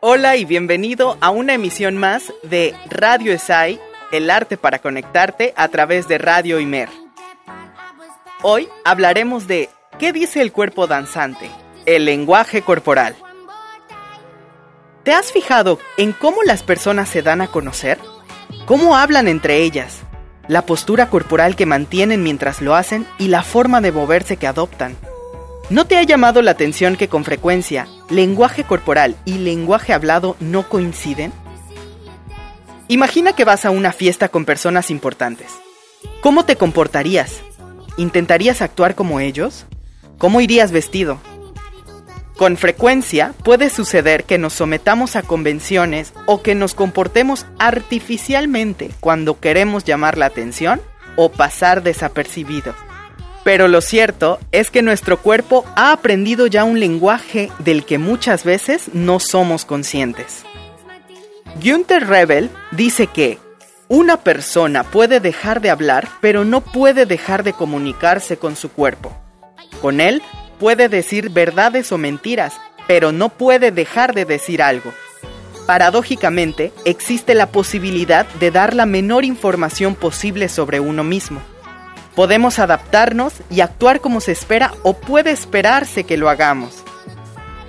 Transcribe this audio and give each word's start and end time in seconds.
Hola 0.00 0.36
y 0.36 0.44
bienvenido 0.44 1.16
a 1.20 1.30
una 1.30 1.54
emisión 1.54 1.96
más 1.96 2.32
de 2.42 2.74
Radio 2.88 3.32
ESAI, 3.32 3.80
el 4.12 4.30
arte 4.30 4.56
para 4.56 4.78
conectarte 4.78 5.52
a 5.56 5.68
través 5.68 6.06
de 6.06 6.18
Radio 6.18 6.60
Imer. 6.60 6.88
Hoy 8.42 8.68
hablaremos 8.84 9.46
de 9.46 9.68
¿qué 9.98 10.12
dice 10.12 10.42
el 10.42 10.52
cuerpo 10.52 10.86
danzante? 10.86 11.50
El 11.86 12.04
lenguaje 12.04 12.62
corporal. 12.62 13.16
¿Te 15.02 15.12
has 15.12 15.32
fijado 15.32 15.78
en 15.96 16.12
cómo 16.12 16.42
las 16.42 16.62
personas 16.62 17.08
se 17.08 17.22
dan 17.22 17.40
a 17.40 17.48
conocer? 17.48 17.98
¿Cómo 18.64 18.96
hablan 18.96 19.26
entre 19.28 19.62
ellas? 19.62 20.02
La 20.46 20.62
postura 20.62 21.10
corporal 21.10 21.56
que 21.56 21.66
mantienen 21.66 22.22
mientras 22.22 22.60
lo 22.60 22.74
hacen 22.74 23.06
y 23.18 23.28
la 23.28 23.42
forma 23.42 23.80
de 23.80 23.92
moverse 23.92 24.36
que 24.36 24.46
adoptan. 24.46 24.96
¿No 25.70 25.86
te 25.86 25.96
ha 25.96 26.02
llamado 26.04 26.42
la 26.42 26.52
atención 26.52 26.96
que 26.96 27.08
con 27.08 27.24
frecuencia 27.24 27.88
lenguaje 28.10 28.64
corporal 28.64 29.16
y 29.24 29.38
lenguaje 29.38 29.92
hablado 29.92 30.36
no 30.40 30.68
coinciden? 30.68 31.32
Imagina 32.88 33.32
que 33.32 33.44
vas 33.44 33.64
a 33.64 33.70
una 33.70 33.92
fiesta 33.92 34.28
con 34.28 34.44
personas 34.44 34.90
importantes. 34.90 35.48
¿Cómo 36.20 36.44
te 36.44 36.56
comportarías? 36.56 37.40
¿Intentarías 37.96 38.62
actuar 38.62 38.94
como 38.94 39.20
ellos? 39.20 39.66
¿Cómo 40.18 40.40
irías 40.40 40.70
vestido? 40.70 41.18
Con 42.36 42.56
frecuencia 42.56 43.32
puede 43.44 43.70
suceder 43.70 44.24
que 44.24 44.38
nos 44.38 44.52
sometamos 44.52 45.16
a 45.16 45.22
convenciones 45.22 46.12
o 46.26 46.42
que 46.42 46.54
nos 46.54 46.74
comportemos 46.74 47.46
artificialmente 47.58 48.90
cuando 49.00 49.40
queremos 49.40 49.84
llamar 49.84 50.18
la 50.18 50.26
atención 50.26 50.80
o 51.16 51.32
pasar 51.32 51.82
desapercibidos. 51.82 52.76
Pero 53.46 53.68
lo 53.68 53.80
cierto 53.80 54.40
es 54.50 54.72
que 54.72 54.82
nuestro 54.82 55.18
cuerpo 55.18 55.64
ha 55.76 55.92
aprendido 55.92 56.48
ya 56.48 56.64
un 56.64 56.80
lenguaje 56.80 57.48
del 57.60 57.84
que 57.84 57.96
muchas 57.96 58.42
veces 58.42 58.90
no 58.92 59.20
somos 59.20 59.64
conscientes. 59.64 60.44
Günther 61.62 62.08
Rebel 62.08 62.50
dice 62.72 63.06
que 63.06 63.38
una 63.86 64.16
persona 64.16 64.82
puede 64.82 65.20
dejar 65.20 65.60
de 65.60 65.70
hablar, 65.70 66.08
pero 66.20 66.44
no 66.44 66.60
puede 66.60 67.06
dejar 67.06 67.44
de 67.44 67.52
comunicarse 67.52 68.36
con 68.36 68.56
su 68.56 68.72
cuerpo. 68.72 69.16
Con 69.80 70.00
él 70.00 70.22
puede 70.58 70.88
decir 70.88 71.30
verdades 71.30 71.92
o 71.92 71.98
mentiras, 71.98 72.54
pero 72.88 73.12
no 73.12 73.28
puede 73.28 73.70
dejar 73.70 74.12
de 74.12 74.24
decir 74.24 74.60
algo. 74.60 74.92
Paradójicamente, 75.68 76.72
existe 76.84 77.36
la 77.36 77.52
posibilidad 77.52 78.26
de 78.40 78.50
dar 78.50 78.74
la 78.74 78.86
menor 78.86 79.24
información 79.24 79.94
posible 79.94 80.48
sobre 80.48 80.80
uno 80.80 81.04
mismo. 81.04 81.40
Podemos 82.16 82.58
adaptarnos 82.58 83.34
y 83.50 83.60
actuar 83.60 84.00
como 84.00 84.20
se 84.20 84.32
espera 84.32 84.72
o 84.82 84.94
puede 84.94 85.30
esperarse 85.30 86.04
que 86.04 86.16
lo 86.16 86.30
hagamos. 86.30 86.82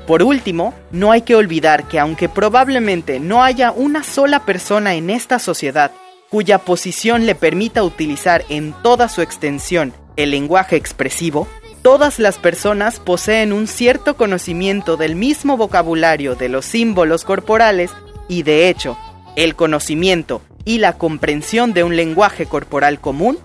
Por 0.08 0.24
último, 0.24 0.74
no 0.90 1.12
hay 1.12 1.24
que 1.24 1.36
olvidar 1.36 1.90
que 1.90 2.00
aunque 2.00 2.30
probablemente 2.30 3.20
no 3.20 3.44
haya 3.44 3.72
una 3.72 4.04
sola 4.04 4.46
persona 4.46 4.96
en 4.96 5.10
esta 5.10 5.38
sociedad 5.38 5.92
cuya 6.30 6.60
posición 6.60 7.26
le 7.26 7.36
permita 7.36 7.84
utilizar 7.84 8.46
en 8.48 8.74
toda 8.82 9.10
su 9.10 9.22
extensión 9.22 9.94
el 10.16 10.32
lenguaje 10.32 10.78
expresivo, 10.78 11.46
todas 11.82 12.18
las 12.18 12.38
personas 12.38 13.02
poseen 13.02 13.52
un 13.52 13.68
cierto 13.68 14.16
conocimiento 14.16 14.96
del 14.96 15.16
mismo 15.16 15.58
vocabulario 15.58 16.36
de 16.36 16.48
los 16.48 16.66
símbolos 16.66 17.26
corporales 17.26 17.92
y 18.30 18.44
de 18.44 18.70
hecho, 18.70 18.98
el 19.36 19.56
conocimiento 19.56 20.42
y 20.64 20.80
la 20.80 20.98
comprensión 20.98 21.74
de 21.74 21.84
un 21.84 21.96
lenguaje 21.96 22.46
corporal 22.46 23.00
común 23.00 23.38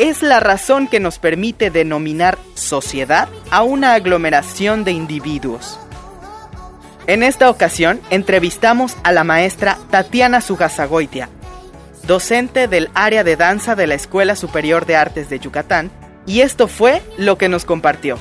es 0.00 0.22
la 0.22 0.40
razón 0.40 0.88
que 0.88 0.98
nos 0.98 1.18
permite 1.18 1.70
denominar 1.70 2.38
sociedad 2.54 3.28
a 3.50 3.62
una 3.62 3.92
aglomeración 3.92 4.82
de 4.82 4.92
individuos. 4.92 5.78
En 7.06 7.22
esta 7.22 7.50
ocasión 7.50 8.00
entrevistamos 8.08 8.96
a 9.02 9.12
la 9.12 9.24
maestra 9.24 9.76
Tatiana 9.90 10.40
Sugasagoitia, 10.40 11.28
docente 12.06 12.66
del 12.66 12.88
área 12.94 13.24
de 13.24 13.36
danza 13.36 13.74
de 13.74 13.86
la 13.86 13.94
Escuela 13.94 14.36
Superior 14.36 14.86
de 14.86 14.96
Artes 14.96 15.28
de 15.28 15.38
Yucatán, 15.38 15.90
y 16.24 16.40
esto 16.40 16.66
fue 16.66 17.02
lo 17.18 17.36
que 17.36 17.50
nos 17.50 17.66
compartió. 17.66 18.16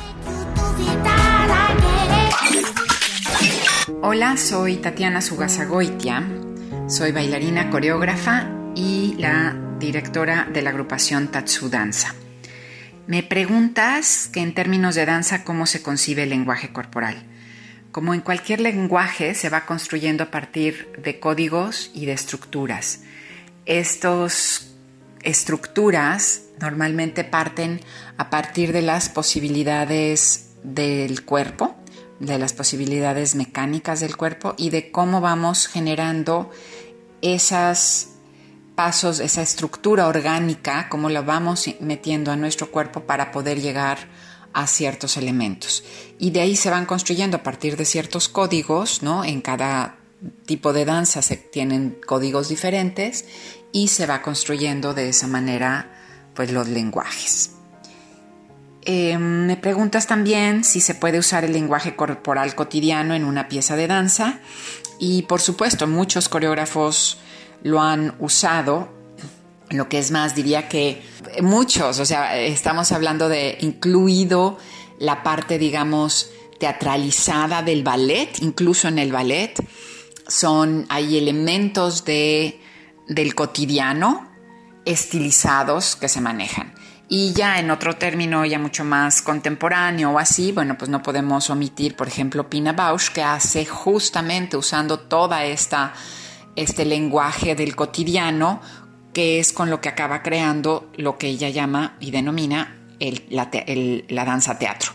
Hola, 4.02 4.36
soy 4.36 4.76
Tatiana 4.76 5.22
Sugasagoitia, 5.22 6.28
soy 6.88 7.14
bailarina 7.14 7.70
coreógrafa 7.70 8.59
y 8.80 9.16
la 9.18 9.58
directora 9.78 10.48
de 10.54 10.62
la 10.62 10.70
agrupación 10.70 11.28
Tatsu 11.28 11.70
Danza. 11.70 12.16
Me 13.08 13.24
preguntas 13.24 14.30
que 14.32 14.40
en 14.40 14.54
términos 14.54 14.96
de 14.96 15.06
danza 15.06 15.44
cómo 15.44 15.66
se 15.66 15.82
concibe 15.82 16.24
el 16.24 16.30
lenguaje 16.30 16.72
corporal. 16.72 17.22
Como 17.92 18.14
en 18.14 18.22
cualquier 18.22 18.62
lenguaje 18.62 19.36
se 19.36 19.50
va 19.50 19.66
construyendo 19.66 20.24
a 20.24 20.32
partir 20.32 20.94
de 20.98 21.20
códigos 21.20 21.92
y 21.94 22.06
de 22.06 22.14
estructuras. 22.14 23.02
Estas 23.66 24.72
estructuras 25.24 26.44
normalmente 26.62 27.26
parten 27.26 27.82
a 28.16 28.30
partir 28.30 28.72
de 28.72 28.82
las 28.82 29.10
posibilidades 29.10 30.52
del 30.64 31.26
cuerpo, 31.26 31.76
de 32.22 32.40
las 32.40 32.54
posibilidades 32.54 33.36
mecánicas 33.36 34.00
del 34.00 34.16
cuerpo 34.16 34.56
y 34.58 34.70
de 34.70 34.90
cómo 34.90 35.20
vamos 35.20 35.68
generando 35.68 36.50
esas 37.22 38.09
pasos, 38.80 39.20
esa 39.20 39.42
estructura 39.42 40.08
orgánica, 40.08 40.88
cómo 40.88 41.10
la 41.10 41.22
vamos 41.22 41.70
metiendo 41.82 42.32
a 42.32 42.38
nuestro 42.38 42.72
cuerpo 42.72 43.02
para 43.02 43.30
poder 43.30 43.60
llegar 43.60 43.98
a 44.54 44.68
ciertos 44.68 45.18
elementos. 45.18 45.84
Y 46.18 46.32
de 46.32 46.40
ahí 46.40 46.56
se 46.56 46.70
van 46.70 46.86
construyendo 46.86 47.36
a 47.36 47.44
partir 47.44 47.76
de 47.76 47.84
ciertos 47.84 48.30
códigos, 48.30 49.04
¿no? 49.04 49.26
En 49.26 49.42
cada 49.42 49.98
tipo 50.46 50.72
de 50.72 50.86
danza 50.86 51.22
se 51.22 51.36
tienen 51.36 52.00
códigos 52.08 52.48
diferentes 52.48 53.26
y 53.74 53.90
se 53.90 54.06
va 54.06 54.22
construyendo 54.22 54.94
de 54.94 55.10
esa 55.10 55.28
manera 55.28 55.92
pues 56.34 56.50
los 56.54 56.70
lenguajes. 56.70 57.56
Em, 58.86 59.46
me 59.46 59.58
preguntas 59.58 60.08
también 60.08 60.64
si 60.64 60.80
se 60.80 60.96
puede 60.96 61.20
usar 61.20 61.44
el 61.44 61.52
lenguaje 61.52 61.98
corporal 61.98 62.56
cotidiano 62.56 63.14
en 63.14 63.26
una 63.26 63.50
pieza 63.50 63.76
de 63.76 63.88
danza 63.88 64.40
y 65.00 65.24
por 65.24 65.42
supuesto 65.42 65.86
muchos 65.86 66.30
coreógrafos 66.30 67.20
lo 67.64 67.82
han 67.82 68.16
usado. 68.20 68.90
Lo 69.70 69.88
que 69.88 70.00
es 70.00 70.12
más, 70.12 70.36
diría 70.36 70.68
que 70.68 71.02
muchos, 71.42 72.00
o 72.00 72.06
sea, 72.06 72.38
estamos 72.38 72.92
hablando 72.92 73.30
de 73.30 73.58
incluido 73.62 74.58
la 74.98 75.22
parte, 75.22 75.60
digamos, 75.60 76.32
teatralizada 76.60 77.62
del 77.62 77.84
ballet, 77.84 78.42
incluso 78.42 78.88
en 78.88 79.00
el 79.00 79.12
ballet, 79.12 79.54
son, 80.28 80.86
hay 80.90 81.18
elementos 81.18 82.04
de, 82.06 82.60
del 83.08 83.36
cotidiano 83.36 84.30
estilizados 84.86 85.96
que 85.96 86.10
se 86.10 86.22
manejan. 86.22 86.74
Y 87.12 87.34
ya 87.34 87.60
en 87.60 87.72
otro 87.72 87.96
término 87.96 88.46
ya 88.46 88.60
mucho 88.60 88.86
más 88.86 89.24
contemporáneo 89.24 90.12
o 90.12 90.20
así, 90.20 90.52
bueno, 90.52 90.78
pues 90.78 90.90
no 90.90 91.02
podemos 91.02 91.50
omitir, 91.50 91.96
por 91.96 92.08
ejemplo, 92.08 92.50
Pina 92.50 92.74
Bausch, 92.74 93.10
que 93.10 93.24
hace 93.24 93.66
justamente 93.66 94.56
usando 94.56 95.00
toda 95.00 95.44
esta 95.44 95.94
este 96.62 96.86
lenguaje 96.86 97.56
del 97.56 97.76
cotidiano, 97.76 98.62
que 99.14 99.40
es 99.40 99.54
con 99.54 99.70
lo 99.70 99.82
que 99.82 99.90
acaba 99.90 100.22
creando 100.22 100.92
lo 100.96 101.18
que 101.18 101.28
ella 101.28 101.50
llama 101.50 101.96
y 102.00 102.12
denomina 102.12 102.78
la, 103.30 104.26
danza 104.26 104.60
teatro. 104.60 104.92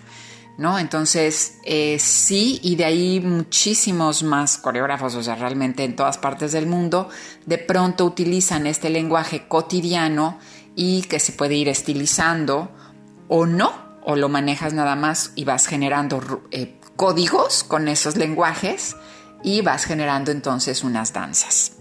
¿No? 0.56 0.78
Entonces, 0.78 1.58
eh, 1.64 1.96
sí, 1.98 2.60
y 2.62 2.76
de 2.76 2.84
ahí 2.84 3.20
muchísimos 3.20 4.22
más 4.22 4.56
coreógrafos, 4.56 5.16
o 5.16 5.22
sea, 5.22 5.34
realmente 5.34 5.82
en 5.82 5.96
todas 5.96 6.16
partes 6.16 6.52
del 6.52 6.66
mundo, 6.66 7.08
de 7.44 7.58
pronto 7.58 8.04
utilizan 8.04 8.68
este 8.68 8.88
lenguaje 8.88 9.48
cotidiano 9.48 10.38
y 10.76 11.02
que 11.02 11.18
se 11.18 11.32
puede 11.32 11.56
ir 11.56 11.68
estilizando 11.68 12.70
o 13.26 13.46
no, 13.46 13.72
o 14.04 14.14
lo 14.14 14.28
manejas 14.28 14.74
nada 14.74 14.94
más 14.94 15.32
y 15.34 15.44
vas 15.44 15.66
generando 15.66 16.22
eh, 16.52 16.78
códigos 16.94 17.64
con 17.64 17.88
esos 17.88 18.16
lenguajes 18.16 18.94
y 19.44 19.60
vas 19.60 19.84
generando 19.84 20.32
entonces 20.32 20.82
unas 20.82 21.12
danzas. 21.12 21.72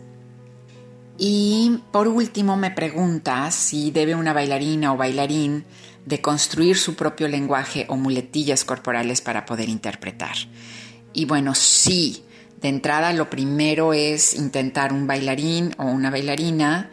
Y 1.17 1.79
por 1.91 2.07
último 2.07 2.57
me 2.57 2.69
preguntas 2.69 3.55
si 3.55 3.89
debe 3.89 4.13
una 4.13 4.33
bailarina 4.33 4.93
o 4.93 4.97
bailarín 4.97 5.63
de 6.05 6.21
construir 6.21 6.77
su 6.77 6.95
propio 6.95 7.29
lenguaje 7.29 7.85
o 7.87 7.95
muletillas 7.95 8.65
corporales 8.65 9.21
para 9.21 9.45
poder 9.45 9.69
interpretar. 9.69 10.35
Y 11.13 11.25
bueno, 11.25 11.55
sí, 11.55 12.25
de 12.61 12.67
entrada 12.67 13.13
lo 13.13 13.29
primero 13.29 13.93
es 13.93 14.33
intentar 14.33 14.91
un 14.91 15.07
bailarín 15.07 15.73
o 15.77 15.85
una 15.85 16.09
bailarina. 16.09 16.91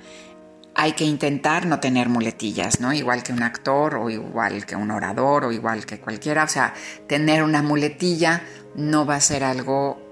Hay 0.76 0.92
que 0.92 1.04
intentar 1.04 1.66
no 1.66 1.80
tener 1.80 2.08
muletillas, 2.08 2.78
¿no? 2.78 2.92
Igual 2.92 3.24
que 3.24 3.32
un 3.32 3.42
actor 3.42 3.96
o 3.96 4.08
igual 4.08 4.64
que 4.66 4.76
un 4.76 4.92
orador 4.92 5.46
o 5.46 5.52
igual 5.52 5.84
que 5.84 5.98
cualquiera. 5.98 6.44
O 6.44 6.48
sea, 6.48 6.74
tener 7.08 7.42
una 7.42 7.62
muletilla 7.62 8.42
no 8.76 9.04
va 9.04 9.16
a 9.16 9.20
ser 9.20 9.42
algo 9.42 10.09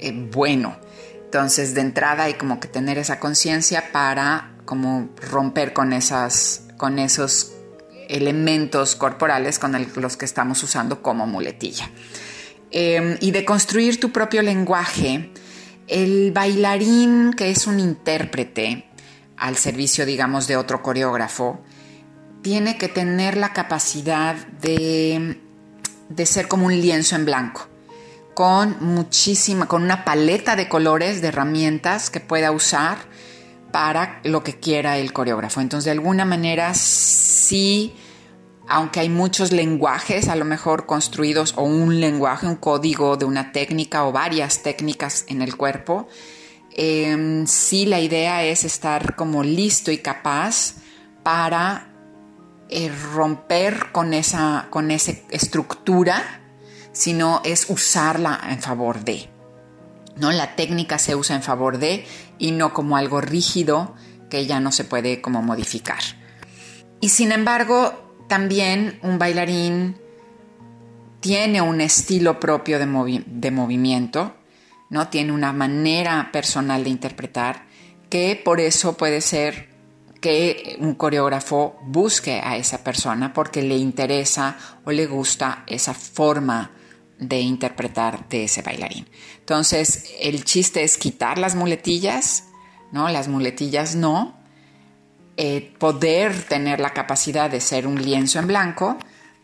eh, 0.00 0.12
bueno. 0.12 0.76
Entonces, 1.24 1.74
de 1.74 1.80
entrada 1.80 2.24
hay 2.24 2.34
como 2.34 2.60
que 2.60 2.68
tener 2.68 2.98
esa 2.98 3.18
conciencia 3.18 3.92
para 3.92 4.56
como 4.64 5.10
romper 5.30 5.72
con, 5.72 5.92
esas, 5.92 6.64
con 6.76 6.98
esos 6.98 7.52
elementos 8.08 8.96
corporales 8.96 9.58
con 9.58 9.76
los 9.96 10.16
que 10.16 10.24
estamos 10.24 10.62
usando 10.62 11.02
como 11.02 11.26
muletilla. 11.26 11.90
Em, 12.70 13.16
y 13.20 13.30
de 13.30 13.44
construir 13.44 13.98
tu 14.00 14.12
propio 14.12 14.42
lenguaje, 14.42 15.30
el 15.88 16.32
bailarín 16.32 17.32
que 17.32 17.50
es 17.50 17.66
un 17.66 17.80
intérprete 17.80 18.86
al 19.36 19.56
servicio, 19.56 20.04
digamos, 20.06 20.46
de 20.46 20.56
otro 20.56 20.82
coreógrafo, 20.82 21.60
tiene 22.42 22.76
que 22.78 22.88
tener 22.88 23.36
la 23.36 23.52
capacidad 23.52 24.34
de, 24.34 25.40
de 26.08 26.26
ser 26.26 26.48
como 26.48 26.66
un 26.66 26.80
lienzo 26.80 27.16
en 27.16 27.24
blanco, 27.24 27.68
con 28.36 28.76
muchísima, 28.80 29.66
con 29.66 29.82
una 29.82 30.04
paleta 30.04 30.56
de 30.56 30.68
colores, 30.68 31.22
de 31.22 31.28
herramientas 31.28 32.10
que 32.10 32.20
pueda 32.20 32.50
usar 32.50 32.98
para 33.72 34.20
lo 34.24 34.44
que 34.44 34.60
quiera 34.60 34.98
el 34.98 35.14
coreógrafo. 35.14 35.62
Entonces, 35.62 35.86
de 35.86 35.92
alguna 35.92 36.26
manera, 36.26 36.74
sí, 36.74 37.94
aunque 38.68 39.00
hay 39.00 39.08
muchos 39.08 39.52
lenguajes 39.52 40.28
a 40.28 40.36
lo 40.36 40.44
mejor 40.44 40.84
construidos 40.84 41.54
o 41.56 41.62
un 41.62 41.98
lenguaje, 41.98 42.46
un 42.46 42.56
código 42.56 43.16
de 43.16 43.24
una 43.24 43.52
técnica 43.52 44.04
o 44.04 44.12
varias 44.12 44.62
técnicas 44.62 45.24
en 45.28 45.40
el 45.40 45.56
cuerpo, 45.56 46.06
em, 46.76 47.46
sí 47.46 47.86
la 47.86 48.00
idea 48.00 48.44
es 48.44 48.64
estar 48.64 49.16
como 49.16 49.44
listo 49.44 49.90
y 49.90 49.96
capaz 49.96 50.74
para 51.22 51.88
eh, 52.68 52.92
romper 53.14 53.92
con 53.92 54.12
esa, 54.12 54.66
con 54.68 54.90
esa 54.90 55.12
estructura, 55.30 56.42
sino 56.96 57.42
es 57.44 57.66
usarla 57.68 58.40
en 58.48 58.62
favor 58.62 59.04
de. 59.04 59.28
¿no? 60.16 60.32
La 60.32 60.56
técnica 60.56 60.98
se 60.98 61.14
usa 61.14 61.36
en 61.36 61.42
favor 61.42 61.76
de 61.76 62.06
y 62.38 62.52
no 62.52 62.72
como 62.72 62.96
algo 62.96 63.20
rígido 63.20 63.94
que 64.30 64.46
ya 64.46 64.60
no 64.60 64.72
se 64.72 64.84
puede 64.84 65.20
como 65.20 65.42
modificar. 65.42 66.00
Y 67.02 67.10
sin 67.10 67.32
embargo, 67.32 68.24
también 68.28 68.98
un 69.02 69.18
bailarín 69.18 69.98
tiene 71.20 71.60
un 71.60 71.82
estilo 71.82 72.40
propio 72.40 72.78
de, 72.78 73.24
de 73.26 73.50
movimiento, 73.50 74.34
¿no? 74.88 75.08
Tiene 75.08 75.32
una 75.32 75.52
manera 75.52 76.30
personal 76.32 76.82
de 76.82 76.90
interpretar 76.90 77.66
que 78.08 78.40
por 78.42 78.58
eso 78.58 78.96
puede 78.96 79.20
ser 79.20 79.68
que 80.22 80.78
un 80.80 80.94
coreógrafo 80.94 81.76
busque 81.82 82.40
a 82.42 82.56
esa 82.56 82.82
persona 82.82 83.34
porque 83.34 83.60
le 83.60 83.76
interesa 83.76 84.56
o 84.86 84.92
le 84.92 85.06
gusta 85.06 85.62
esa 85.66 85.92
forma 85.92 86.70
de 87.18 87.40
interpretar 87.40 88.28
de 88.28 88.44
ese 88.44 88.62
bailarín. 88.62 89.08
Entonces, 89.38 90.12
el 90.20 90.44
chiste 90.44 90.84
es 90.84 90.98
quitar 90.98 91.38
las 91.38 91.54
muletillas, 91.54 92.44
¿no? 92.92 93.08
Las 93.08 93.28
muletillas 93.28 93.94
no. 93.94 94.36
Eh, 95.38 95.74
poder 95.78 96.44
tener 96.44 96.80
la 96.80 96.94
capacidad 96.94 97.50
de 97.50 97.60
ser 97.60 97.86
un 97.86 98.02
lienzo 98.02 98.38
en 98.38 98.46
blanco, 98.46 98.96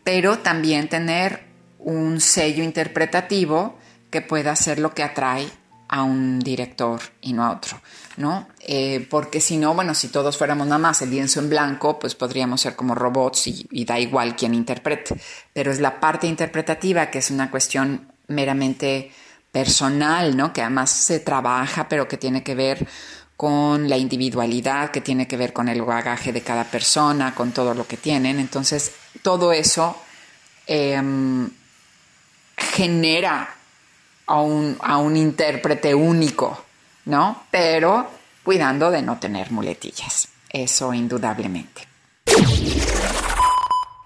pero 0.03 0.39
también 0.39 0.89
tener 0.89 1.45
un 1.77 2.19
sello 2.19 2.63
interpretativo 2.63 3.77
que 4.09 4.21
pueda 4.21 4.55
ser 4.55 4.79
lo 4.79 4.93
que 4.93 5.03
atrae 5.03 5.47
a 5.93 6.01
un 6.01 6.39
director 6.39 6.99
y 7.21 7.33
no 7.33 7.45
a 7.45 7.51
otro, 7.51 7.79
¿no? 8.17 8.47
Eh, 8.61 9.05
porque 9.11 9.39
si 9.39 9.57
no, 9.57 9.75
bueno, 9.75 9.93
si 9.93 10.07
todos 10.07 10.35
fuéramos 10.35 10.65
nada 10.65 10.79
más 10.79 11.03
el 11.03 11.11
lienzo 11.11 11.39
en 11.39 11.51
blanco, 11.51 11.99
pues 11.99 12.15
podríamos 12.15 12.61
ser 12.61 12.75
como 12.75 12.95
robots 12.95 13.45
y, 13.45 13.85
da 13.85 13.99
igual 13.99 14.35
quien 14.35 14.55
interprete. 14.55 15.15
Pero 15.53 15.71
es 15.71 15.79
la 15.79 15.99
parte 15.99 16.25
interpretativa 16.25 17.11
que 17.11 17.19
es 17.19 17.29
una 17.29 17.51
cuestión 17.51 18.11
meramente 18.27 19.11
personal, 19.51 20.35
¿no? 20.35 20.51
Que 20.51 20.63
además 20.63 20.89
se 20.89 21.19
trabaja, 21.19 21.87
pero 21.87 22.07
que 22.07 22.17
tiene 22.17 22.41
que 22.41 22.55
ver 22.55 22.87
con 23.37 23.87
la 23.87 23.97
individualidad, 23.97 24.89
que 24.89 25.01
tiene 25.01 25.27
que 25.27 25.37
ver 25.37 25.53
con 25.53 25.69
el 25.69 25.83
bagaje 25.83 26.33
de 26.33 26.41
cada 26.41 26.63
persona, 26.63 27.35
con 27.35 27.51
todo 27.51 27.75
lo 27.75 27.85
que 27.85 27.97
tienen. 27.97 28.39
Entonces, 28.39 28.93
todo 29.21 29.53
eso 29.53 29.95
em, 30.65 31.51
genera 32.57 33.57
a 34.27 34.41
un, 34.41 34.77
a 34.81 34.97
un 34.97 35.17
intérprete 35.17 35.93
único, 35.93 36.65
¿no? 37.05 37.43
Pero 37.51 38.09
cuidando 38.43 38.91
de 38.91 39.01
no 39.01 39.17
tener 39.19 39.51
muletillas. 39.51 40.27
Eso 40.49 40.93
indudablemente. 40.93 41.87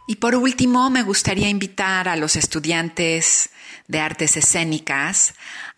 Y 0.07 0.15
por 0.15 0.35
último, 0.35 0.89
me 0.89 1.03
gustaría 1.03 1.49
invitar 1.49 2.07
a 2.07 2.15
los 2.15 2.37
estudiantes 2.37 3.49
de 3.87 3.99
artes 3.99 4.37
escénicas 4.37 5.33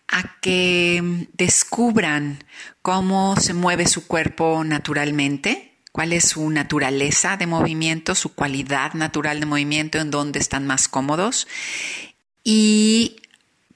a 0.06 0.38
que 0.40 1.26
descubran 1.32 2.44
cómo 2.82 3.36
se 3.36 3.54
mueve 3.54 3.86
su 3.86 4.06
cuerpo 4.06 4.62
naturalmente, 4.64 5.78
cuál 5.92 6.12
es 6.12 6.28
su 6.28 6.48
naturaleza 6.50 7.36
de 7.36 7.46
movimiento, 7.46 8.14
su 8.14 8.34
cualidad 8.34 8.94
natural 8.94 9.40
de 9.40 9.46
movimiento, 9.46 9.98
en 9.98 10.12
dónde 10.12 10.38
están 10.38 10.66
más 10.66 10.86
cómodos 10.86 11.48
y 12.44 13.19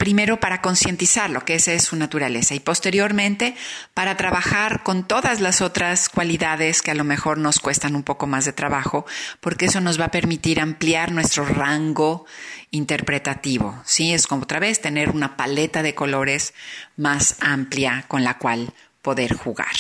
primero 0.05 0.39
para 0.39 0.61
concientizar 0.61 1.31
lo 1.31 1.47
que 1.47 1.55
esa 1.55 1.73
es 1.73 1.85
su 1.85 1.97
naturaleza 1.97 2.55
y 2.55 2.61
posteriormente 2.61 3.57
para 3.95 4.19
trabajar 4.19 4.83
con 4.83 5.09
todas 5.09 5.41
las 5.41 5.63
otras 5.63 6.11
cualidades 6.11 6.83
que 6.83 6.91
a 6.91 6.95
lo 6.95 7.05
mejor 7.05 7.39
nos 7.39 7.59
cuestan 7.59 7.97
un 7.97 8.03
poco 8.03 8.27
más 8.27 8.45
de 8.45 8.53
trabajo, 8.53 9.07
porque 9.41 9.65
eso 9.65 9.81
nos 9.81 9.99
va 9.99 10.05
a 10.05 10.11
permitir 10.11 10.61
ampliar 10.61 11.11
nuestro 11.11 11.47
rango 11.47 12.27
interpretativo. 12.71 13.81
Sí, 13.87 14.13
es 14.13 14.27
como 14.27 14.43
otra 14.43 14.59
vez 14.59 14.83
tener 14.83 15.09
una 15.09 15.39
paleta 15.39 15.83
de 15.83 15.95
colores 15.95 16.53
más 16.99 17.37
amplia 17.41 18.05
con 18.07 18.25
la 18.25 18.37
cual 18.37 18.75
poder 19.01 19.33
jugar. 19.33 19.73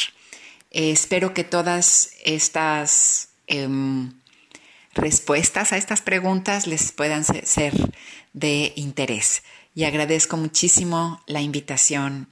Espero 0.70 1.34
que 1.34 1.44
todas 1.44 2.12
estas 2.24 3.28
em, 3.46 4.14
respuestas 4.94 5.74
a 5.74 5.76
estas 5.76 6.00
preguntas 6.00 6.66
les 6.66 6.92
puedan 6.92 7.24
ser 7.24 7.74
de 8.32 8.72
interés 8.76 9.42
y 9.74 9.84
agradezco 9.84 10.36
muchísimo 10.36 11.20
la 11.26 11.40
invitación 11.40 12.28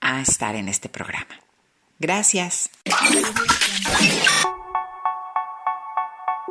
a 0.00 0.20
estar 0.20 0.54
en 0.54 0.68
este 0.68 0.88
programa. 0.88 1.40
Gracias. 1.98 2.70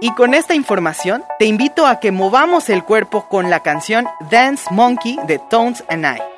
Y 0.02 0.12
con 0.12 0.34
esta 0.34 0.54
información 0.54 1.24
te 1.40 1.46
invito 1.46 1.88
a 1.88 2.00
que 2.00 2.12
movamos 2.12 2.70
el 2.70 2.84
cuerpo 2.84 3.30
con 3.30 3.50
la 3.50 3.62
canción 3.62 4.08
Dance 4.30 4.66
Monkey 4.72 5.18
de 5.26 5.40
Tones 5.40 5.84
and 5.90 6.06
I. 6.06 6.35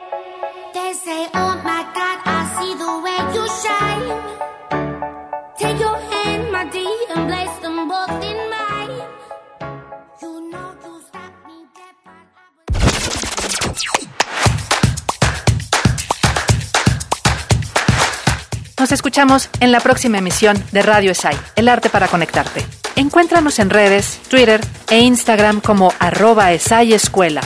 Nos 18.80 18.92
escuchamos 18.92 19.50
en 19.60 19.72
la 19.72 19.80
próxima 19.80 20.20
emisión 20.20 20.64
de 20.72 20.84
Radio 20.84 21.12
ESAI, 21.12 21.36
El 21.56 21.68
Arte 21.68 21.90
para 21.90 22.08
Conectarte. 22.08 22.64
Encuéntranos 22.96 23.60
en 23.60 23.70
redes, 23.70 24.20
Twitter 24.30 24.62
e 24.90 25.00
Instagram 25.00 25.62
como 25.62 25.92
arroba 26.00 26.54
ESAI 26.54 26.94
Escuela 26.94 27.42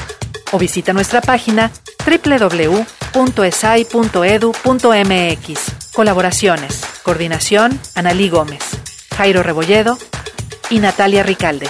o 0.51 0.57
visita 0.57 0.93
nuestra 0.93 1.21
página 1.21 1.71
www.esai.edu.mx. 2.05 2.79
Colaboraciones, 5.93 6.85
coordinación, 7.03 7.79
Analí 7.95 8.29
Gómez, 8.29 8.63
Jairo 9.15 9.41
Rebolledo 9.43 9.97
y 10.69 10.79
Natalia 10.79 11.23
Ricalde. 11.23 11.69